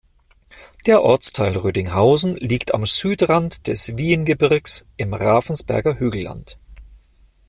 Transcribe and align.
Der 0.87 1.03
Ortsteil 1.03 1.55
Rödinghausen 1.55 2.35
liegt 2.37 2.73
am 2.73 2.87
Südrand 2.87 3.67
des 3.67 3.97
Wiehengebirges 3.99 4.83
im 4.97 5.13
Ravensberger 5.13 5.99
Hügelland. 5.99 6.57